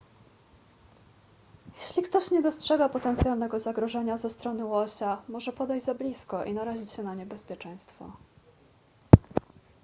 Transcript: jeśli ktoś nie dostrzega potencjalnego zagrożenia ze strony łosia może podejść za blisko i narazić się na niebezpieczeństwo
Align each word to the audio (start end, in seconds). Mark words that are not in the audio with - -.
jeśli 1.77 2.03
ktoś 2.03 2.31
nie 2.31 2.41
dostrzega 2.41 2.89
potencjalnego 2.89 3.59
zagrożenia 3.59 4.17
ze 4.17 4.29
strony 4.29 4.65
łosia 4.65 5.21
może 5.29 5.53
podejść 5.53 5.85
za 5.85 5.93
blisko 5.93 6.43
i 6.43 6.53
narazić 6.53 6.89
się 6.91 7.03
na 7.03 7.15
niebezpieczeństwo 7.15 8.11